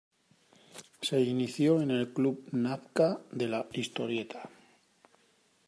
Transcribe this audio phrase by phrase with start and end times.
[1.07, 4.49] Se inició en el Club Nazca de la Historieta.